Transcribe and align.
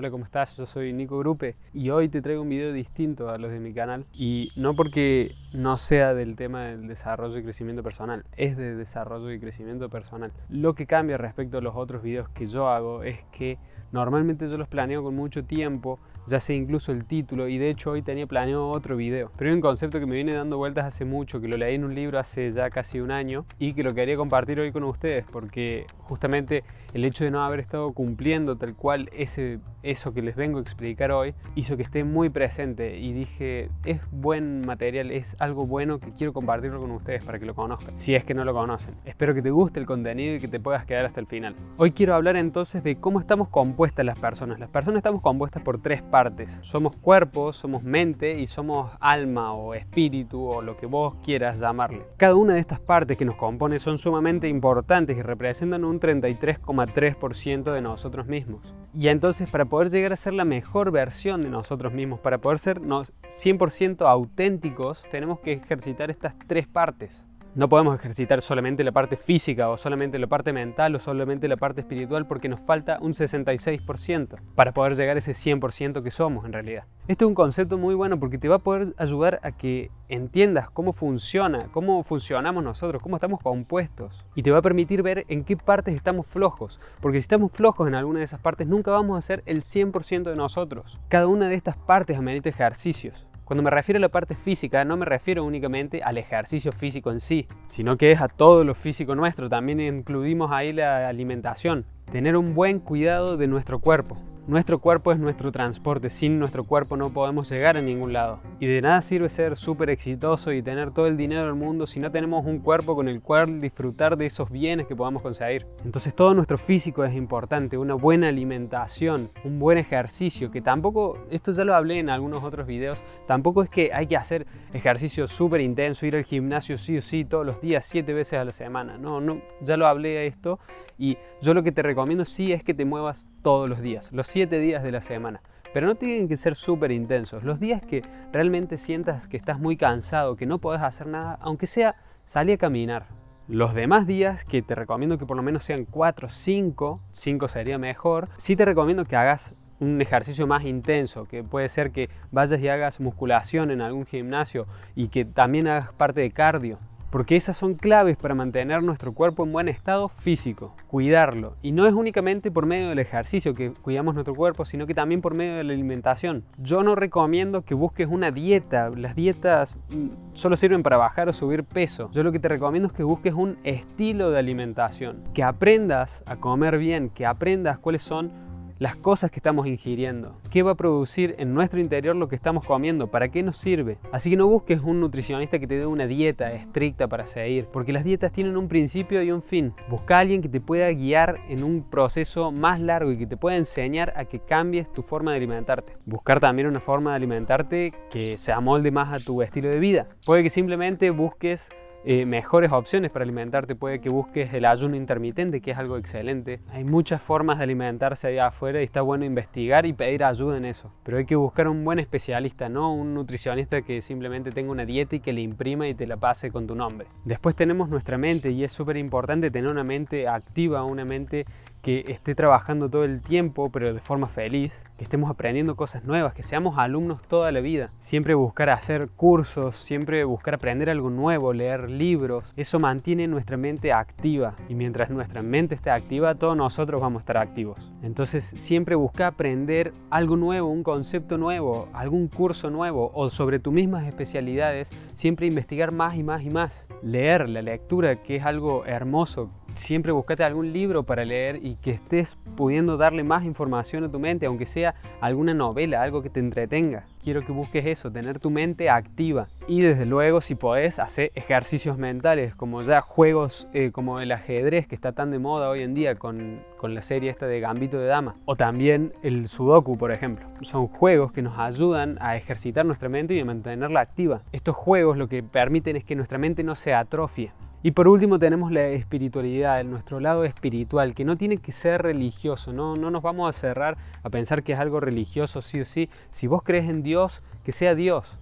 Hola, 0.00 0.10
¿cómo 0.10 0.24
estás? 0.24 0.56
Yo 0.56 0.64
soy 0.64 0.94
Nico 0.94 1.18
Grupe 1.18 1.56
y 1.74 1.90
hoy 1.90 2.08
te 2.08 2.22
traigo 2.22 2.40
un 2.40 2.48
video 2.48 2.72
distinto 2.72 3.28
a 3.28 3.36
los 3.36 3.50
de 3.50 3.60
mi 3.60 3.74
canal 3.74 4.06
y 4.14 4.50
no 4.56 4.74
porque 4.74 5.34
no 5.52 5.76
sea 5.76 6.14
del 6.14 6.36
tema 6.36 6.68
del 6.68 6.88
desarrollo 6.88 7.36
y 7.36 7.42
crecimiento 7.42 7.82
personal, 7.82 8.24
es 8.34 8.56
de 8.56 8.74
desarrollo 8.76 9.30
y 9.30 9.38
crecimiento 9.38 9.90
personal. 9.90 10.32
Lo 10.48 10.74
que 10.74 10.86
cambia 10.86 11.18
respecto 11.18 11.58
a 11.58 11.60
los 11.60 11.76
otros 11.76 12.02
videos 12.02 12.30
que 12.30 12.46
yo 12.46 12.70
hago 12.70 13.02
es 13.02 13.22
que 13.24 13.58
normalmente 13.92 14.48
yo 14.48 14.56
los 14.56 14.68
planeo 14.68 15.02
con 15.02 15.14
mucho 15.14 15.44
tiempo 15.44 15.98
ya 16.26 16.40
sé 16.40 16.54
incluso 16.54 16.92
el 16.92 17.04
título 17.04 17.48
y 17.48 17.58
de 17.58 17.70
hecho 17.70 17.90
hoy 17.90 18.02
tenía 18.02 18.26
planeado 18.26 18.68
otro 18.68 18.96
video. 18.96 19.30
Pero 19.36 19.50
hay 19.50 19.54
un 19.54 19.60
concepto 19.60 19.98
que 20.00 20.06
me 20.06 20.14
viene 20.14 20.32
dando 20.32 20.56
vueltas 20.58 20.84
hace 20.84 21.04
mucho, 21.04 21.40
que 21.40 21.48
lo 21.48 21.56
leí 21.56 21.74
en 21.74 21.84
un 21.84 21.94
libro 21.94 22.18
hace 22.18 22.52
ya 22.52 22.70
casi 22.70 23.00
un 23.00 23.10
año 23.10 23.46
y 23.58 23.72
que 23.72 23.82
lo 23.82 23.94
quería 23.94 24.16
compartir 24.16 24.60
hoy 24.60 24.72
con 24.72 24.84
ustedes 24.84 25.24
porque 25.30 25.86
justamente 25.98 26.64
el 26.94 27.04
hecho 27.04 27.24
de 27.24 27.30
no 27.30 27.42
haber 27.44 27.60
estado 27.60 27.92
cumpliendo 27.92 28.56
tal 28.56 28.74
cual 28.74 29.10
ese, 29.12 29.60
eso 29.82 30.12
que 30.12 30.22
les 30.22 30.36
vengo 30.36 30.58
a 30.58 30.62
explicar 30.62 31.12
hoy 31.12 31.34
hizo 31.54 31.76
que 31.76 31.82
esté 31.82 32.04
muy 32.04 32.30
presente 32.30 32.98
y 32.98 33.12
dije, 33.12 33.70
es 33.84 34.00
buen 34.10 34.66
material, 34.66 35.10
es 35.10 35.36
algo 35.38 35.66
bueno 35.66 36.00
que 36.00 36.12
quiero 36.12 36.32
compartirlo 36.32 36.80
con 36.80 36.90
ustedes 36.90 37.24
para 37.24 37.38
que 37.38 37.46
lo 37.46 37.54
conozcan, 37.54 37.96
si 37.96 38.14
es 38.14 38.24
que 38.24 38.34
no 38.34 38.44
lo 38.44 38.52
conocen. 38.54 38.94
Espero 39.04 39.34
que 39.34 39.42
te 39.42 39.50
guste 39.50 39.80
el 39.80 39.86
contenido 39.86 40.34
y 40.34 40.40
que 40.40 40.48
te 40.48 40.60
puedas 40.60 40.84
quedar 40.84 41.04
hasta 41.04 41.20
el 41.20 41.26
final. 41.26 41.54
Hoy 41.76 41.92
quiero 41.92 42.14
hablar 42.14 42.36
entonces 42.36 42.82
de 42.82 42.96
cómo 42.96 43.20
estamos 43.20 43.48
compuestas 43.48 44.04
las 44.04 44.18
personas. 44.18 44.58
Las 44.58 44.68
personas 44.68 44.98
estamos 44.98 45.22
compuestas 45.22 45.62
por 45.62 45.80
tres 45.80 46.02
partes. 46.02 46.19
Somos 46.62 46.94
cuerpo, 46.96 47.52
somos 47.52 47.82
mente 47.82 48.38
y 48.38 48.46
somos 48.46 48.92
alma 49.00 49.54
o 49.54 49.74
espíritu 49.74 50.44
o 50.44 50.60
lo 50.60 50.76
que 50.76 50.86
vos 50.86 51.14
quieras 51.24 51.58
llamarle. 51.58 52.02
Cada 52.16 52.34
una 52.34 52.54
de 52.54 52.60
estas 52.60 52.80
partes 52.80 53.16
que 53.16 53.24
nos 53.24 53.36
compone 53.36 53.78
son 53.78 53.98
sumamente 53.98 54.48
importantes 54.48 55.16
y 55.16 55.22
representan 55.22 55.84
un 55.84 55.98
33,3% 55.98 57.72
de 57.72 57.80
nosotros 57.80 58.26
mismos. 58.26 58.74
Y 58.94 59.08
entonces 59.08 59.48
para 59.48 59.64
poder 59.64 59.90
llegar 59.90 60.12
a 60.12 60.16
ser 60.16 60.34
la 60.34 60.44
mejor 60.44 60.90
versión 60.90 61.40
de 61.40 61.48
nosotros 61.48 61.92
mismos, 61.92 62.20
para 62.20 62.38
poder 62.38 62.58
ser 62.58 62.80
100% 62.80 64.06
auténticos, 64.06 65.04
tenemos 65.10 65.40
que 65.40 65.54
ejercitar 65.54 66.10
estas 66.10 66.34
tres 66.46 66.66
partes. 66.66 67.26
No 67.56 67.68
podemos 67.68 67.96
ejercitar 67.96 68.42
solamente 68.42 68.84
la 68.84 68.92
parte 68.92 69.16
física 69.16 69.70
o 69.70 69.76
solamente 69.76 70.20
la 70.20 70.28
parte 70.28 70.52
mental 70.52 70.94
o 70.94 71.00
solamente 71.00 71.48
la 71.48 71.56
parte 71.56 71.80
espiritual 71.80 72.28
porque 72.28 72.48
nos 72.48 72.60
falta 72.60 72.98
un 73.00 73.12
66% 73.12 74.38
para 74.54 74.72
poder 74.72 74.94
llegar 74.94 75.16
a 75.16 75.18
ese 75.18 75.32
100% 75.32 76.00
que 76.00 76.12
somos 76.12 76.44
en 76.44 76.52
realidad. 76.52 76.84
Este 77.08 77.24
es 77.24 77.28
un 77.28 77.34
concepto 77.34 77.76
muy 77.76 77.96
bueno 77.96 78.20
porque 78.20 78.38
te 78.38 78.46
va 78.46 78.56
a 78.56 78.60
poder 78.60 78.94
ayudar 78.98 79.40
a 79.42 79.50
que 79.50 79.90
entiendas 80.08 80.70
cómo 80.70 80.92
funciona, 80.92 81.66
cómo 81.72 82.04
funcionamos 82.04 82.62
nosotros, 82.62 83.02
cómo 83.02 83.16
estamos 83.16 83.40
compuestos 83.40 84.24
y 84.36 84.44
te 84.44 84.52
va 84.52 84.58
a 84.58 84.62
permitir 84.62 85.02
ver 85.02 85.24
en 85.26 85.42
qué 85.42 85.56
partes 85.56 85.96
estamos 85.96 86.28
flojos, 86.28 86.78
porque 87.00 87.18
si 87.18 87.22
estamos 87.22 87.50
flojos 87.50 87.88
en 87.88 87.96
alguna 87.96 88.20
de 88.20 88.26
esas 88.26 88.40
partes 88.40 88.68
nunca 88.68 88.92
vamos 88.92 89.18
a 89.18 89.22
ser 89.22 89.42
el 89.46 89.62
100% 89.62 90.22
de 90.22 90.36
nosotros. 90.36 91.00
Cada 91.08 91.26
una 91.26 91.48
de 91.48 91.56
estas 91.56 91.76
partes 91.76 92.16
amerita 92.16 92.48
ejercicios. 92.48 93.26
Cuando 93.50 93.64
me 93.64 93.70
refiero 93.70 93.96
a 93.96 94.00
la 94.00 94.08
parte 94.10 94.36
física, 94.36 94.84
no 94.84 94.96
me 94.96 95.04
refiero 95.04 95.42
únicamente 95.42 96.04
al 96.04 96.18
ejercicio 96.18 96.70
físico 96.70 97.10
en 97.10 97.18
sí, 97.18 97.48
sino 97.66 97.96
que 97.96 98.12
es 98.12 98.20
a 98.20 98.28
todo 98.28 98.62
lo 98.62 98.76
físico 98.76 99.16
nuestro. 99.16 99.48
También 99.48 99.80
incluimos 99.80 100.52
ahí 100.52 100.72
la 100.72 101.08
alimentación. 101.08 101.84
Tener 102.10 102.36
un 102.36 102.56
buen 102.56 102.80
cuidado 102.80 103.36
de 103.36 103.46
nuestro 103.46 103.78
cuerpo. 103.78 104.16
Nuestro 104.48 104.80
cuerpo 104.80 105.12
es 105.12 105.20
nuestro 105.20 105.52
transporte, 105.52 106.10
sin 106.10 106.40
nuestro 106.40 106.64
cuerpo 106.64 106.96
no 106.96 107.10
podemos 107.10 107.48
llegar 107.48 107.76
a 107.76 107.82
ningún 107.82 108.12
lado. 108.12 108.40
Y 108.58 108.66
de 108.66 108.80
nada 108.80 109.00
sirve 109.00 109.28
ser 109.28 109.56
súper 109.56 109.90
exitoso 109.90 110.52
y 110.52 110.60
tener 110.60 110.90
todo 110.90 111.06
el 111.06 111.16
dinero 111.16 111.44
del 111.44 111.54
mundo 111.54 111.86
si 111.86 112.00
no 112.00 112.10
tenemos 112.10 112.44
un 112.44 112.58
cuerpo 112.58 112.96
con 112.96 113.08
el 113.08 113.20
cual 113.20 113.60
disfrutar 113.60 114.16
de 114.16 114.26
esos 114.26 114.50
bienes 114.50 114.88
que 114.88 114.96
podamos 114.96 115.22
conseguir. 115.22 115.66
Entonces 115.84 116.12
todo 116.16 116.34
nuestro 116.34 116.58
físico 116.58 117.04
es 117.04 117.14
importante, 117.14 117.78
una 117.78 117.94
buena 117.94 118.26
alimentación, 118.26 119.30
un 119.44 119.60
buen 119.60 119.78
ejercicio, 119.78 120.50
que 120.50 120.60
tampoco, 120.60 121.16
esto 121.30 121.52
ya 121.52 121.64
lo 121.64 121.76
hablé 121.76 122.00
en 122.00 122.10
algunos 122.10 122.42
otros 122.42 122.66
videos, 122.66 123.04
tampoco 123.28 123.62
es 123.62 123.70
que 123.70 123.92
hay 123.94 124.08
que 124.08 124.16
hacer 124.16 124.48
ejercicio 124.72 125.28
súper 125.28 125.60
intenso, 125.60 126.06
ir 126.06 126.16
al 126.16 126.24
gimnasio 126.24 126.76
sí 126.76 126.98
o 126.98 127.02
sí 127.02 127.24
todos 127.24 127.46
los 127.46 127.60
días, 127.60 127.84
siete 127.84 128.12
veces 128.14 128.40
a 128.40 128.44
la 128.44 128.52
semana. 128.52 128.98
No, 128.98 129.20
no, 129.20 129.40
ya 129.60 129.76
lo 129.76 129.86
hablé 129.86 130.18
a 130.18 130.22
esto 130.24 130.58
y 130.98 131.16
yo 131.40 131.54
lo 131.54 131.62
que 131.62 131.72
te 131.72 131.82
recomiendo 131.82 131.99
sí 132.24 132.52
es 132.52 132.64
que 132.64 132.74
te 132.74 132.84
muevas 132.84 133.26
todos 133.42 133.68
los 133.68 133.80
días, 133.80 134.12
los 134.12 134.26
siete 134.26 134.58
días 134.58 134.82
de 134.82 134.92
la 134.92 135.00
semana. 135.00 135.42
Pero 135.72 135.86
no 135.86 135.94
tienen 135.94 136.28
que 136.28 136.36
ser 136.36 136.56
súper 136.56 136.90
intensos. 136.90 137.44
Los 137.44 137.60
días 137.60 137.82
que 137.82 138.02
realmente 138.32 138.76
sientas 138.76 139.26
que 139.26 139.36
estás 139.36 139.60
muy 139.60 139.76
cansado, 139.76 140.36
que 140.36 140.46
no 140.46 140.58
podés 140.58 140.82
hacer 140.82 141.06
nada, 141.06 141.38
aunque 141.40 141.66
sea 141.66 141.94
salir 142.24 142.54
a 142.54 142.58
caminar. 142.58 143.04
Los 143.46 143.74
demás 143.74 144.06
días, 144.06 144.44
que 144.44 144.62
te 144.62 144.74
recomiendo 144.74 145.18
que 145.18 145.26
por 145.26 145.36
lo 145.36 145.42
menos 145.42 145.64
sean 145.64 145.84
4, 145.84 146.28
5, 146.28 147.00
5 147.10 147.48
sería 147.48 147.78
mejor, 147.78 148.28
sí 148.36 148.56
te 148.56 148.64
recomiendo 148.64 149.04
que 149.04 149.16
hagas 149.16 149.54
un 149.80 150.00
ejercicio 150.00 150.46
más 150.46 150.64
intenso, 150.64 151.24
que 151.24 151.42
puede 151.42 151.68
ser 151.68 151.90
que 151.90 152.10
vayas 152.30 152.60
y 152.60 152.68
hagas 152.68 153.00
musculación 153.00 153.70
en 153.70 153.80
algún 153.80 154.06
gimnasio 154.06 154.66
y 154.94 155.08
que 155.08 155.24
también 155.24 155.66
hagas 155.66 155.92
parte 155.94 156.20
de 156.20 156.30
cardio 156.30 156.78
porque 157.10 157.36
esas 157.36 157.56
son 157.56 157.74
claves 157.74 158.16
para 158.16 158.34
mantener 158.34 158.82
nuestro 158.82 159.12
cuerpo 159.12 159.44
en 159.44 159.52
buen 159.52 159.68
estado 159.68 160.08
físico, 160.08 160.74
cuidarlo. 160.86 161.54
Y 161.62 161.72
no 161.72 161.86
es 161.86 161.94
únicamente 161.94 162.50
por 162.50 162.66
medio 162.66 162.88
del 162.88 162.98
ejercicio 162.98 163.54
que 163.54 163.72
cuidamos 163.72 164.14
nuestro 164.14 164.34
cuerpo, 164.34 164.64
sino 164.64 164.86
que 164.86 164.94
también 164.94 165.20
por 165.20 165.34
medio 165.34 165.56
de 165.56 165.64
la 165.64 165.72
alimentación. 165.72 166.44
Yo 166.58 166.82
no 166.82 166.94
recomiendo 166.94 167.62
que 167.62 167.74
busques 167.74 168.08
una 168.08 168.30
dieta, 168.30 168.90
las 168.90 169.14
dietas 169.14 169.78
mm, 169.90 170.08
solo 170.34 170.56
sirven 170.56 170.82
para 170.82 170.96
bajar 170.96 171.28
o 171.28 171.32
subir 171.32 171.64
peso. 171.64 172.10
Yo 172.12 172.22
lo 172.22 172.32
que 172.32 172.38
te 172.38 172.48
recomiendo 172.48 172.88
es 172.88 172.92
que 172.92 173.02
busques 173.02 173.34
un 173.34 173.58
estilo 173.64 174.30
de 174.30 174.38
alimentación, 174.38 175.22
que 175.34 175.42
aprendas 175.42 176.22
a 176.26 176.36
comer 176.36 176.78
bien, 176.78 177.10
que 177.10 177.26
aprendas 177.26 177.78
cuáles 177.78 178.02
son 178.02 178.49
las 178.80 178.96
cosas 178.96 179.30
que 179.30 179.38
estamos 179.38 179.66
ingiriendo, 179.66 180.40
qué 180.50 180.62
va 180.62 180.72
a 180.72 180.74
producir 180.74 181.34
en 181.38 181.52
nuestro 181.52 181.80
interior 181.80 182.16
lo 182.16 182.28
que 182.28 182.34
estamos 182.34 182.64
comiendo, 182.64 183.08
para 183.08 183.28
qué 183.28 183.42
nos 183.42 183.58
sirve. 183.58 183.98
Así 184.10 184.30
que 184.30 184.38
no 184.38 184.48
busques 184.48 184.80
un 184.80 185.00
nutricionista 185.00 185.58
que 185.58 185.66
te 185.66 185.78
dé 185.78 185.84
una 185.84 186.06
dieta 186.06 186.50
estricta 186.54 187.06
para 187.06 187.26
seguir, 187.26 187.66
porque 187.70 187.92
las 187.92 188.04
dietas 188.04 188.32
tienen 188.32 188.56
un 188.56 188.68
principio 188.68 189.22
y 189.22 189.32
un 189.32 189.42
fin. 189.42 189.74
Busca 189.90 190.16
a 190.16 190.20
alguien 190.20 190.40
que 190.40 190.48
te 190.48 190.62
pueda 190.62 190.90
guiar 190.92 191.40
en 191.50 191.62
un 191.62 191.82
proceso 191.82 192.52
más 192.52 192.80
largo 192.80 193.12
y 193.12 193.18
que 193.18 193.26
te 193.26 193.36
pueda 193.36 193.58
enseñar 193.58 194.14
a 194.16 194.24
que 194.24 194.40
cambies 194.40 194.90
tu 194.90 195.02
forma 195.02 195.32
de 195.32 195.36
alimentarte. 195.36 195.98
Buscar 196.06 196.40
también 196.40 196.66
una 196.66 196.80
forma 196.80 197.10
de 197.10 197.16
alimentarte 197.16 197.92
que 198.10 198.38
se 198.38 198.50
amolde 198.50 198.90
más 198.90 199.12
a 199.12 199.22
tu 199.22 199.42
estilo 199.42 199.68
de 199.68 199.78
vida. 199.78 200.08
Puede 200.24 200.42
que 200.42 200.48
simplemente 200.48 201.10
busques 201.10 201.68
eh, 202.04 202.24
mejores 202.24 202.72
opciones 202.72 203.10
para 203.10 203.24
alimentarte. 203.24 203.74
Puede 203.74 204.00
que 204.00 204.08
busques 204.08 204.52
el 204.54 204.64
ayuno 204.64 204.96
intermitente, 204.96 205.60
que 205.60 205.72
es 205.72 205.78
algo 205.78 205.96
excelente. 205.96 206.60
Hay 206.72 206.84
muchas 206.84 207.20
formas 207.20 207.58
de 207.58 207.64
alimentarse 207.64 208.28
allá 208.28 208.46
afuera 208.46 208.80
y 208.80 208.84
está 208.84 209.02
bueno 209.02 209.24
investigar 209.24 209.86
y 209.86 209.92
pedir 209.92 210.24
ayuda 210.24 210.56
en 210.56 210.64
eso. 210.64 210.92
Pero 211.04 211.18
hay 211.18 211.26
que 211.26 211.36
buscar 211.36 211.68
un 211.68 211.84
buen 211.84 211.98
especialista, 211.98 212.68
no 212.68 212.92
un 212.92 213.14
nutricionista 213.14 213.82
que 213.82 214.00
simplemente 214.00 214.50
tenga 214.50 214.72
una 214.72 214.86
dieta 214.86 215.16
y 215.16 215.20
que 215.20 215.32
le 215.32 215.42
imprima 215.42 215.88
y 215.88 215.94
te 215.94 216.06
la 216.06 216.16
pase 216.16 216.50
con 216.50 216.66
tu 216.66 216.74
nombre. 216.74 217.06
Después 217.24 217.54
tenemos 217.54 217.88
nuestra 217.88 218.16
mente 218.16 218.50
y 218.50 218.64
es 218.64 218.72
súper 218.72 218.96
importante 218.96 219.50
tener 219.50 219.70
una 219.70 219.84
mente 219.84 220.26
activa, 220.26 220.84
una 220.84 221.04
mente 221.04 221.44
que 221.82 222.04
esté 222.08 222.34
trabajando 222.34 222.88
todo 222.88 223.04
el 223.04 223.22
tiempo, 223.22 223.70
pero 223.70 223.94
de 223.94 224.00
forma 224.00 224.28
feliz, 224.28 224.84
que 224.96 225.04
estemos 225.04 225.30
aprendiendo 225.30 225.76
cosas 225.76 226.04
nuevas, 226.04 226.34
que 226.34 226.42
seamos 226.42 226.78
alumnos 226.78 227.22
toda 227.22 227.52
la 227.52 227.60
vida. 227.60 227.90
Siempre 227.98 228.34
buscar 228.34 228.70
hacer 228.70 229.08
cursos, 229.08 229.76
siempre 229.76 230.24
buscar 230.24 230.54
aprender 230.54 230.90
algo 230.90 231.10
nuevo, 231.10 231.52
leer 231.52 231.88
libros. 231.88 232.52
Eso 232.56 232.78
mantiene 232.78 233.26
nuestra 233.26 233.56
mente 233.56 233.92
activa 233.92 234.54
y 234.68 234.74
mientras 234.74 235.10
nuestra 235.10 235.42
mente 235.42 235.74
esté 235.74 235.90
activa, 235.90 236.34
todos 236.34 236.56
nosotros 236.56 237.00
vamos 237.00 237.20
a 237.20 237.22
estar 237.22 237.36
activos. 237.38 237.92
Entonces 238.02 238.44
siempre 238.44 238.94
busca 238.94 239.26
aprender 239.26 239.92
algo 240.10 240.36
nuevo, 240.36 240.68
un 240.68 240.82
concepto 240.82 241.38
nuevo, 241.38 241.88
algún 241.92 242.28
curso 242.28 242.70
nuevo 242.70 243.10
o 243.14 243.30
sobre 243.30 243.58
tus 243.58 243.72
mismas 243.72 244.06
especialidades, 244.06 244.90
siempre 245.14 245.46
investigar 245.46 245.92
más 245.92 246.16
y 246.16 246.22
más 246.22 246.42
y 246.42 246.50
más. 246.50 246.88
Leer 247.02 247.48
la 247.48 247.62
lectura, 247.62 248.22
que 248.22 248.36
es 248.36 248.44
algo 248.44 248.84
hermoso, 248.84 249.50
siempre 249.80 250.12
buscate 250.12 250.44
algún 250.44 250.72
libro 250.72 251.02
para 251.02 251.24
leer 251.24 251.58
y 251.60 251.74
que 251.76 251.90
estés 251.90 252.38
pudiendo 252.56 252.96
darle 252.96 253.24
más 253.24 253.44
información 253.44 254.04
a 254.04 254.08
tu 254.10 254.20
mente, 254.20 254.46
aunque 254.46 254.66
sea 254.66 254.94
alguna 255.20 255.54
novela, 255.54 256.02
algo 256.02 256.22
que 256.22 256.30
te 256.30 256.40
entretenga. 256.40 257.06
Quiero 257.22 257.44
que 257.44 257.52
busques 257.52 257.84
eso, 257.86 258.10
tener 258.10 258.38
tu 258.38 258.50
mente 258.50 258.90
activa. 258.90 259.48
Y 259.66 259.80
desde 259.80 260.06
luego, 260.06 260.40
si 260.40 260.54
podés, 260.54 260.98
hacer 260.98 261.32
ejercicios 261.34 261.98
mentales, 261.98 262.54
como 262.54 262.82
ya 262.82 263.00
juegos 263.00 263.68
eh, 263.72 263.90
como 263.90 264.20
el 264.20 264.32
ajedrez, 264.32 264.86
que 264.86 264.94
está 264.94 265.12
tan 265.12 265.30
de 265.30 265.38
moda 265.38 265.70
hoy 265.70 265.82
en 265.82 265.94
día 265.94 266.16
con, 266.16 266.60
con 266.76 266.94
la 266.94 267.02
serie 267.02 267.30
esta 267.30 267.46
de 267.46 267.60
Gambito 267.60 267.98
de 267.98 268.06
Dama. 268.06 268.36
O 268.44 268.56
también 268.56 269.12
el 269.22 269.48
Sudoku, 269.48 269.96
por 269.96 270.12
ejemplo. 270.12 270.46
Son 270.62 270.86
juegos 270.86 271.32
que 271.32 271.42
nos 271.42 271.58
ayudan 271.58 272.18
a 272.20 272.36
ejercitar 272.36 272.84
nuestra 272.84 273.08
mente 273.08 273.34
y 273.34 273.40
a 273.40 273.44
mantenerla 273.44 274.00
activa. 274.00 274.42
Estos 274.52 274.76
juegos 274.76 275.16
lo 275.16 275.26
que 275.26 275.42
permiten 275.42 275.96
es 275.96 276.04
que 276.04 276.16
nuestra 276.16 276.38
mente 276.38 276.62
no 276.64 276.74
se 276.74 276.92
atrofie 276.92 277.52
y 277.82 277.92
por 277.92 278.08
último 278.08 278.38
tenemos 278.38 278.70
la 278.72 278.88
espiritualidad, 278.88 279.82
nuestro 279.84 280.20
lado 280.20 280.44
espiritual, 280.44 281.14
que 281.14 281.24
no 281.24 281.36
tiene 281.36 281.56
que 281.56 281.72
ser 281.72 282.02
religioso, 282.02 282.74
no, 282.74 282.94
no 282.96 283.10
nos 283.10 283.22
vamos 283.22 283.48
a 283.48 283.58
cerrar 283.58 283.96
a 284.22 284.28
pensar 284.28 284.62
que 284.62 284.74
es 284.74 284.78
algo 284.78 285.00
religioso 285.00 285.62
sí 285.62 285.80
o 285.80 285.84
sí. 285.86 286.10
Si 286.30 286.46
vos 286.46 286.62
crees 286.62 286.90
en 286.90 287.02
Dios, 287.02 287.42
que 287.64 287.72
sea 287.72 287.94
Dios. 287.94 288.38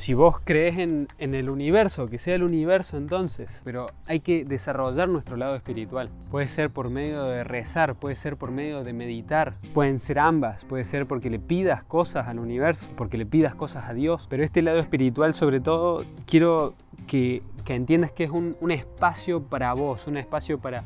Si 0.00 0.14
vos 0.14 0.36
crees 0.42 0.78
en, 0.78 1.08
el 1.18 1.50
universo, 1.50 2.08
que 2.08 2.18
sea 2.18 2.34
el 2.34 2.42
universo 2.42 2.96
entonces, 2.96 3.60
pero 3.64 3.90
hay 4.06 4.20
que 4.20 4.44
desarrollar 4.44 5.12
nuestro 5.12 5.36
lado 5.36 5.54
espiritual. 5.56 6.08
Puede 6.30 6.48
ser 6.48 6.70
por 6.70 6.88
medio 6.88 7.24
de 7.24 7.44
rezar, 7.44 7.94
puede 7.94 8.16
ser 8.16 8.38
por 8.38 8.50
medio 8.50 8.82
de 8.82 8.94
meditar, 8.94 9.52
pueden 9.74 9.98
ser 9.98 10.18
ambas, 10.18 10.64
puede 10.64 10.84
ser 10.84 11.06
porque 11.06 11.28
le 11.28 11.38
pidas 11.38 11.84
cosas 11.84 12.28
al 12.28 12.38
universo, 12.38 12.86
porque 12.96 13.18
le 13.18 13.26
pidas 13.26 13.54
cosas 13.54 13.90
a 13.90 13.92
Dios, 13.92 14.26
pero 14.30 14.42
este 14.42 14.62
lado 14.62 14.78
espiritual 14.78 15.34
sobre 15.34 15.60
todo 15.60 16.02
quiero 16.26 16.72
que, 17.06 17.40
que 17.66 17.74
entiendas 17.74 18.10
que 18.10 18.24
es 18.24 18.30
un, 18.30 18.56
un 18.60 18.70
espacio 18.70 19.42
para 19.42 19.74
vos, 19.74 20.06
un 20.06 20.16
espacio 20.16 20.58
para 20.58 20.82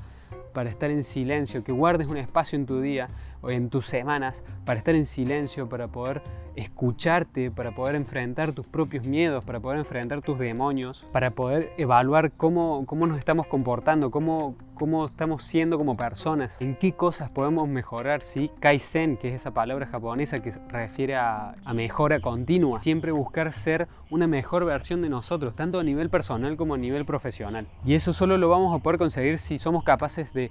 para 0.52 0.70
estar 0.70 0.88
en 0.90 1.02
silencio, 1.02 1.64
que 1.64 1.72
guardes 1.72 2.06
un 2.06 2.16
espacio 2.16 2.56
en 2.56 2.64
tu 2.64 2.80
día 2.80 3.08
o 3.42 3.50
en 3.50 3.68
tus 3.68 3.86
semanas 3.86 4.44
para 4.64 4.78
estar 4.78 4.94
en 4.94 5.04
silencio, 5.04 5.68
para 5.68 5.88
poder 5.88 6.22
escucharte, 6.56 7.50
para 7.50 7.74
poder 7.74 7.94
enfrentar 7.94 8.52
tus 8.52 8.66
propios 8.66 9.04
miedos, 9.04 9.44
para 9.44 9.60
poder 9.60 9.78
enfrentar 9.78 10.22
tus 10.22 10.38
demonios, 10.38 11.06
para 11.12 11.30
poder 11.30 11.72
evaluar 11.76 12.32
cómo, 12.32 12.84
cómo 12.86 13.06
nos 13.06 13.18
estamos 13.18 13.46
comportando, 13.46 14.10
cómo, 14.10 14.54
cómo 14.74 15.06
estamos 15.06 15.44
siendo 15.44 15.76
como 15.76 15.96
personas, 15.96 16.60
en 16.60 16.76
qué 16.76 16.92
cosas 16.92 17.30
podemos 17.30 17.68
mejorar, 17.68 18.22
¿sí? 18.22 18.50
Kaizen, 18.60 19.16
que 19.16 19.28
es 19.28 19.34
esa 19.34 19.52
palabra 19.52 19.86
japonesa 19.86 20.40
que 20.40 20.52
refiere 20.68 21.16
a, 21.16 21.54
a 21.64 21.74
mejora 21.74 22.20
continua, 22.20 22.82
siempre 22.82 23.12
buscar 23.12 23.52
ser 23.52 23.88
una 24.10 24.26
mejor 24.26 24.64
versión 24.64 25.02
de 25.02 25.08
nosotros, 25.08 25.54
tanto 25.54 25.80
a 25.80 25.84
nivel 25.84 26.10
personal 26.10 26.56
como 26.56 26.74
a 26.74 26.78
nivel 26.78 27.04
profesional. 27.04 27.66
Y 27.84 27.94
eso 27.94 28.12
solo 28.12 28.38
lo 28.38 28.48
vamos 28.48 28.78
a 28.78 28.82
poder 28.82 28.98
conseguir 28.98 29.38
si 29.38 29.58
somos 29.58 29.84
capaces 29.84 30.32
de 30.32 30.50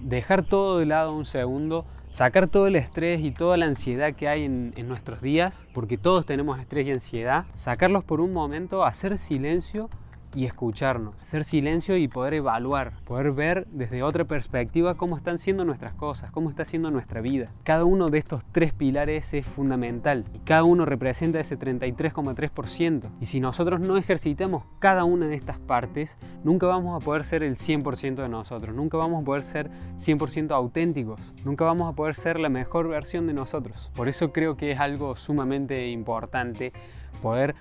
dejar 0.00 0.44
todo 0.44 0.78
de 0.78 0.86
lado 0.86 1.14
un 1.14 1.24
segundo, 1.24 1.84
sacar 2.14 2.46
todo 2.46 2.68
el 2.68 2.76
estrés 2.76 3.22
y 3.22 3.32
toda 3.32 3.56
la 3.56 3.66
ansiedad 3.66 4.14
que 4.14 4.28
hay 4.28 4.44
en, 4.44 4.72
nuestros 4.86 5.20
días, 5.20 5.66
porque 5.74 5.98
todos 5.98 6.24
tenemos 6.24 6.60
estrés 6.60 6.86
y 6.86 6.92
ansiedad, 6.92 7.44
sacarlos 7.56 8.04
por 8.04 8.20
un 8.20 8.32
momento, 8.32 8.84
hacer 8.84 9.18
silencio 9.18 9.90
y 10.34 10.46
escucharnos, 10.46 11.14
hacer 11.20 11.44
silencio 11.44 11.96
y 11.96 12.08
poder 12.08 12.34
evaluar, 12.34 12.92
poder 13.06 13.32
ver 13.32 13.66
desde 13.70 14.02
otra 14.02 14.24
perspectiva 14.24 14.94
cómo 14.94 15.16
están 15.16 15.38
siendo 15.38 15.64
nuestras 15.64 15.92
cosas, 15.94 16.30
cómo 16.30 16.50
está 16.50 16.64
siendo 16.64 16.90
nuestra 16.90 17.20
vida. 17.20 17.50
Cada 17.62 17.84
uno 17.84 18.10
de 18.10 18.18
estos 18.18 18.44
tres 18.52 18.72
pilares 18.72 19.32
es 19.34 19.46
fundamental 19.46 20.24
y 20.34 20.38
cada 20.40 20.64
uno 20.64 20.84
representa 20.84 21.40
ese 21.40 21.58
33,3%. 21.58 23.10
Y 23.20 23.26
si 23.26 23.40
nosotros 23.40 23.80
no 23.80 23.96
ejercitamos 23.96 24.64
cada 24.78 25.04
una 25.04 25.26
de 25.26 25.36
estas 25.36 25.58
partes, 25.58 26.18
nunca 26.42 26.66
vamos 26.66 27.00
a 27.00 27.04
poder 27.04 27.24
ser 27.24 27.42
el 27.42 27.56
100% 27.56 28.16
de 28.16 28.28
nosotros, 28.28 28.74
nunca 28.74 28.96
vamos 28.96 29.22
a 29.22 29.24
poder 29.24 29.44
ser 29.44 29.70
100% 29.98 30.50
auténticos, 30.52 31.20
nunca 31.44 31.64
vamos 31.64 31.92
a 31.92 31.96
poder 31.96 32.14
ser 32.14 32.40
la 32.40 32.48
mejor 32.48 32.88
versión 32.88 33.26
de 33.26 33.34
nosotros. 33.34 33.90
Por 33.94 34.08
eso 34.08 34.32
creo 34.32 34.56
que 34.56 34.72
es 34.72 34.80
algo 34.80 35.16
sumamente 35.16 35.88
importante 35.88 36.72
poder 37.22 37.54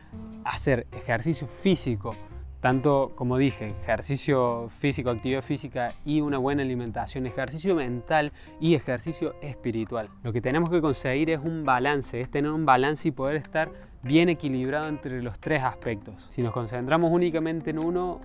hacer 0.43 0.87
ejercicio 0.91 1.47
físico, 1.47 2.15
tanto 2.63 3.11
como 3.15 3.37
dije, 3.37 3.75
ejercicio 3.81 4.69
físico, 4.69 5.09
actividad 5.09 5.41
física 5.41 5.89
y 6.05 6.21
una 6.21 6.37
buena 6.37 6.63
alimentación, 6.63 7.27
ejercicio 7.27 7.75
mental 7.75 8.31
y 8.61 8.75
ejercicio 8.75 9.35
espiritual. 9.41 10.07
Lo 10.23 10.31
que 10.31 10.39
tenemos 10.39 10.69
que 10.69 10.79
conseguir 10.79 11.29
es 11.29 11.39
un 11.39 11.65
balance, 11.65 12.21
es 12.21 12.31
tener 12.31 12.49
un 12.49 12.65
balance 12.65 13.09
y 13.09 13.11
poder 13.11 13.35
estar 13.35 13.69
bien 14.01 14.29
equilibrado 14.29 14.87
entre 14.87 15.21
los 15.21 15.41
tres 15.41 15.61
aspectos. 15.61 16.25
Si 16.29 16.41
nos 16.41 16.53
concentramos 16.53 17.11
únicamente 17.11 17.71
en 17.71 17.79
uno, 17.79 18.21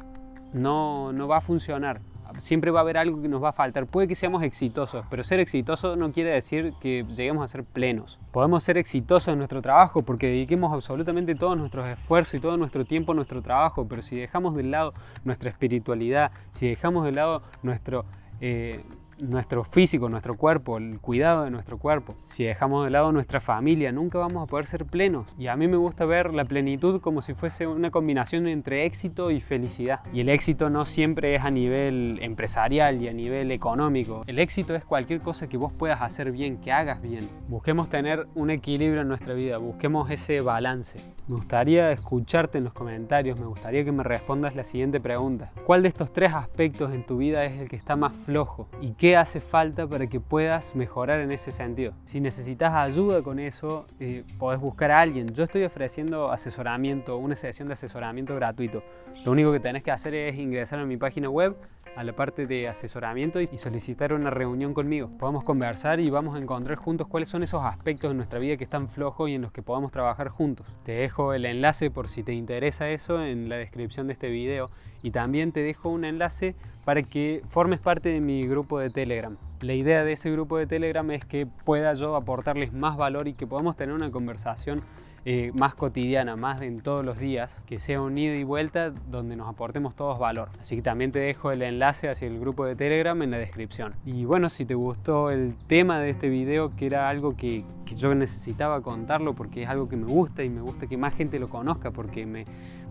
no, 0.52 1.12
no 1.12 1.26
va 1.26 1.38
a 1.38 1.41
funcionar 1.41 2.00
siempre 2.38 2.70
va 2.70 2.80
a 2.80 2.82
haber 2.82 2.98
algo 2.98 3.20
que 3.22 3.28
nos 3.28 3.42
va 3.42 3.50
a 3.50 3.52
faltar. 3.52 3.86
Puede 3.86 4.08
que 4.08 4.14
seamos 4.14 4.42
exitosos, 4.42 5.04
pero 5.10 5.25
ser 5.25 5.40
exitoso 5.40 5.96
no 5.96 6.12
quiere 6.12 6.30
decir 6.30 6.75
que 6.80 7.04
lleguemos 7.08 7.44
a 7.44 7.48
ser 7.48 7.64
plenos. 7.64 8.20
Podemos 8.32 8.62
ser 8.62 8.78
exitosos 8.78 9.32
en 9.32 9.38
nuestro 9.38 9.62
trabajo 9.62 10.02
porque 10.02 10.26
dediquemos 10.26 10.72
absolutamente 10.72 11.34
todos 11.34 11.56
nuestros 11.56 11.86
esfuerzos 11.88 12.34
y 12.34 12.40
todo 12.40 12.56
nuestro 12.56 12.84
tiempo 12.84 13.12
a 13.12 13.14
nuestro 13.14 13.42
trabajo, 13.42 13.86
pero 13.88 14.02
si 14.02 14.16
dejamos 14.16 14.54
de 14.54 14.64
lado 14.64 14.94
nuestra 15.25 15.50
espiritualidad, 15.50 16.30
si 16.52 16.69
dejamos 16.69 17.04
de 17.04 17.12
lado 17.12 17.42
nuestro... 17.62 18.04
Eh, 18.40 18.81
nuestro 19.20 19.65
físico, 19.65 20.09
nuestro 20.09 20.37
cuerpo, 20.37 20.79
el 20.79 21.00
cuidado 21.00 21.44
de 21.44 21.50
nuestro 21.50 21.79
cuerpo. 21.79 22.15
Si 22.23 22.44
dejamos 22.44 22.85
de 22.85 22.91
lado 22.91 23.12
nuestra 23.12 23.41
familia, 23.41 23.93
nunca 23.93 24.19
vamos 24.19 24.43
a 24.43 24.47
poder 24.47 24.67
ser 24.67 24.85
plenos. 24.85 25.26
Y 25.38 25.49
a 25.49 25.56
mí 25.56 25.69
me 25.69 25.76
gusta 25.76 26.05
ver 26.05 26.35
la 26.35 26.44
plenitud 26.44 27.00
como 27.00 27.23
si 27.23 27.35
fuese 27.35 27.67
una 27.67 27.91
combinación 27.91 28.47
entre 28.47 28.85
éxito 28.85 29.31
y 29.31 29.41
felicidad. 29.41 30.00
Y 30.12 30.20
el 30.20 30.29
éxito 30.29 30.70
no 30.70 30.85
siempre 30.85 31.35
es 31.35 31.43
a 31.43 31.50
nivel 31.50 32.19
empresarial 32.23 33.03
y 33.03 33.09
a 33.09 33.12
nivel 33.12 33.50
económico. 33.50 34.23
El 34.26 34.38
éxito 34.38 34.75
es 34.75 34.85
cualquier 34.85 35.20
cosa 35.20 35.49
que 35.49 35.56
vos 35.56 35.73
puedas 35.73 36.00
hacer 36.00 36.32
bien, 36.32 36.59
que 36.59 36.73
hagas 36.73 37.03
bien. 37.03 37.29
Busquemos 37.49 37.88
tener 37.88 38.26
un 38.35 38.50
equilibrio 38.50 39.03
en 39.03 39.09
nuestra 39.09 39.35
vida, 39.35 39.59
busquemos 39.59 40.11
ese 40.11 40.41
balance. 40.41 40.99
Me 41.29 41.37
gustaría 41.37 41.91
escucharte 41.91 42.59
en 42.59 42.65
los 42.65 42.73
comentarios, 42.73 43.38
me 43.38 43.47
gustaría 43.47 43.85
que 43.85 43.93
me 43.93 44.03
respondas 44.03 44.55
la 44.55 44.65
siguiente 44.65 45.00
pregunta. 45.00 45.53
¿Cuál 45.67 45.82
de 45.82 45.88
estos 45.88 46.12
tres 46.12 46.32
aspectos 46.32 46.93
en 46.93 47.05
tu 47.05 47.19
vida 47.19 47.44
es 47.44 47.61
el 47.61 47.69
que 47.69 47.76
está 47.76 47.97
más 47.97 48.15
flojo? 48.25 48.69
¿Y 48.81 48.93
qué 48.93 49.07
hace 49.16 49.40
falta 49.40 49.87
para 49.87 50.06
que 50.06 50.20
puedas 50.20 50.75
mejorar 50.75 51.20
en 51.20 51.31
ese 51.32 51.52
sentido. 51.52 51.93
Si 52.05 52.20
necesitas 52.20 52.75
ayuda 52.75 53.22
con 53.22 53.38
eso, 53.38 53.87
eh, 54.00 54.25
podés 54.38 54.60
buscar 54.60 54.90
a 54.90 55.00
alguien. 55.00 55.34
Yo 55.34 55.44
estoy 55.44 55.64
ofreciendo 55.64 56.31
asesoramiento, 56.31 57.16
una 57.16 57.37
sesión 57.37 57.69
de 57.69 57.75
asesoramiento 57.75 58.34
gratuito. 58.34 58.82
Lo 59.25 59.32
único 59.32 59.52
que 59.52 59.60
tenés 59.60 59.82
que 59.82 59.90
hacer 59.90 60.14
es 60.14 60.37
ingresar 60.37 60.78
a 60.78 60.84
mi 60.84 60.96
página 60.96 61.28
web, 61.28 61.56
a 61.98 62.04
la 62.04 62.12
parte 62.12 62.46
de 62.46 62.68
asesoramiento 62.68 63.40
y 63.40 63.48
solicitar 63.58 64.12
una 64.12 64.30
reunión 64.30 64.72
conmigo. 64.72 65.10
Podemos 65.18 65.42
conversar 65.42 65.98
y 65.98 66.10
vamos 66.10 66.36
a 66.36 66.38
encontrar 66.38 66.78
juntos 66.78 67.08
cuáles 67.08 67.28
son 67.28 67.42
esos 67.42 67.64
aspectos 67.64 68.12
de 68.12 68.16
nuestra 68.16 68.38
vida 68.38 68.56
que 68.56 68.62
están 68.62 68.88
flojos 68.88 69.28
y 69.28 69.34
en 69.34 69.42
los 69.42 69.50
que 69.50 69.62
podamos 69.62 69.90
trabajar 69.90 70.28
juntos. 70.28 70.64
Te 70.84 70.92
dejo 70.92 71.34
el 71.34 71.44
enlace 71.44 71.90
por 71.90 72.08
si 72.08 72.22
te 72.22 72.32
interesa 72.32 72.88
eso 72.88 73.24
en 73.24 73.48
la 73.48 73.56
descripción 73.56 74.06
de 74.06 74.12
este 74.12 74.28
video 74.28 74.70
y 75.02 75.10
también 75.10 75.50
te 75.50 75.64
dejo 75.64 75.88
un 75.88 76.04
enlace 76.04 76.54
para 76.84 77.02
que 77.02 77.42
formes 77.48 77.80
parte 77.80 78.10
de 78.10 78.20
mi 78.20 78.46
grupo 78.46 78.78
de 78.78 78.90
Telegram. 78.90 79.36
La 79.60 79.74
idea 79.74 80.04
de 80.04 80.12
ese 80.12 80.30
grupo 80.30 80.56
de 80.56 80.66
Telegram 80.66 81.10
es 81.10 81.24
que 81.24 81.46
pueda 81.64 81.92
yo 81.94 82.14
aportarles 82.14 82.72
más 82.72 82.96
valor 82.96 83.26
y 83.26 83.34
que 83.34 83.48
podamos 83.48 83.76
tener 83.76 83.92
una 83.92 84.12
conversación 84.12 84.82
eh, 85.25 85.50
más 85.55 85.75
cotidiana, 85.75 86.37
más 86.37 86.62
en 86.62 86.81
todos 86.81 87.05
los 87.05 87.19
días, 87.19 87.62
que 87.67 87.79
sea 87.79 88.00
un 88.00 88.17
ida 88.17 88.35
y 88.35 88.44
vuelta 88.44 88.91
donde 88.91 89.37
nos 89.37 89.49
aportemos 89.49 89.94
todos 89.94 90.19
valor. 90.19 90.49
Así 90.61 90.76
que 90.76 90.82
también 90.82 91.12
te 91.12 91.19
dejo 91.19 91.50
el 91.50 91.62
enlace 91.62 92.09
hacia 92.09 92.29
el 92.29 92.38
grupo 92.38 92.65
de 92.65 92.76
Telegram 92.76 93.20
en 93.23 93.31
la 93.31 93.38
descripción. 93.38 93.94
Y 94.05 94.25
bueno, 94.25 94.49
si 94.49 94.65
te 94.65 94.75
gustó 94.75 95.31
el 95.31 95.55
tema 95.67 96.00
de 96.00 96.11
este 96.11 96.29
video, 96.29 96.70
que 96.70 96.87
era 96.87 97.09
algo 97.09 97.37
que, 97.37 97.65
que 97.85 97.94
yo 97.97 98.15
necesitaba 98.15 98.81
contarlo 98.82 99.35
porque 99.35 99.65
es 99.65 99.69
algo 99.69 99.88
que 99.88 99.97
me 99.97 100.06
gusta 100.06 100.43
y 100.44 100.49
me 100.49 100.61
gusta 100.61 100.87
que 100.87 100.97
más 100.97 101.15
gente 101.15 101.38
lo 101.38 101.49
conozca 101.49 101.91
porque 101.91 102.25
me, 102.26 102.44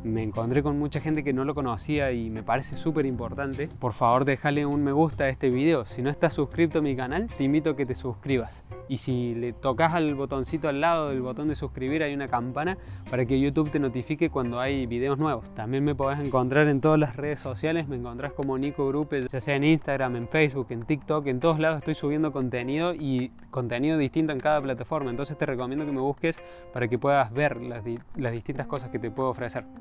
me 0.03 0.23
encontré 0.23 0.63
con 0.63 0.77
mucha 0.79 0.99
gente 0.99 1.23
que 1.23 1.33
no 1.33 1.45
lo 1.45 1.55
conocía 1.55 2.11
y 2.11 2.29
me 2.29 2.43
parece 2.43 2.77
súper 2.77 3.05
importante. 3.05 3.67
Por 3.79 3.93
favor, 3.93 4.25
déjale 4.25 4.65
un 4.65 4.83
me 4.83 4.91
gusta 4.91 5.25
a 5.25 5.29
este 5.29 5.49
video. 5.49 5.85
Si 5.85 6.01
no 6.01 6.09
estás 6.09 6.33
suscrito 6.33 6.79
a 6.79 6.81
mi 6.81 6.95
canal, 6.95 7.27
te 7.27 7.43
invito 7.43 7.71
a 7.71 7.75
que 7.75 7.85
te 7.85 7.95
suscribas. 7.95 8.63
Y 8.89 8.99
si 8.99 9.35
le 9.35 9.53
tocas 9.53 9.93
al 9.93 10.15
botoncito 10.15 10.69
al 10.69 10.81
lado 10.81 11.09
del 11.09 11.21
botón 11.21 11.47
de 11.49 11.55
suscribir, 11.55 12.03
hay 12.03 12.13
una 12.13 12.27
campana 12.27 12.77
para 13.09 13.25
que 13.25 13.39
YouTube 13.39 13.71
te 13.71 13.79
notifique 13.79 14.29
cuando 14.29 14.59
hay 14.59 14.85
videos 14.85 15.19
nuevos. 15.19 15.53
También 15.53 15.83
me 15.83 15.95
podés 15.95 16.19
encontrar 16.19 16.67
en 16.67 16.79
todas 16.79 16.99
las 16.99 17.15
redes 17.15 17.39
sociales, 17.39 17.87
me 17.87 17.97
encontrás 17.97 18.33
como 18.33 18.57
Nico 18.57 18.87
Grupe, 18.87 19.27
ya 19.27 19.41
sea 19.41 19.55
en 19.55 19.63
Instagram, 19.63 20.15
en 20.15 20.27
Facebook, 20.27 20.67
en 20.69 20.85
TikTok, 20.85 21.27
en 21.27 21.39
todos 21.39 21.59
lados 21.59 21.79
estoy 21.79 21.95
subiendo 21.95 22.31
contenido 22.31 22.93
y 22.93 23.31
contenido 23.51 23.97
distinto 23.97 24.33
en 24.33 24.39
cada 24.39 24.61
plataforma. 24.61 25.09
Entonces 25.09 25.37
te 25.37 25.45
recomiendo 25.45 25.85
que 25.85 25.91
me 25.91 26.01
busques 26.01 26.41
para 26.73 26.87
que 26.87 26.97
puedas 26.97 27.31
ver 27.33 27.61
las, 27.61 27.83
las 28.15 28.31
distintas 28.31 28.67
cosas 28.67 28.89
que 28.89 28.99
te 28.99 29.11
puedo 29.11 29.29
ofrecer. 29.29 29.65